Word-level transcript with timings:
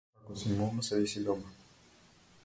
Ако 0.19 0.35
си 0.35 0.49
мома, 0.53 0.81
седи 0.87 1.07
си 1.11 1.23
дома. 1.23 1.51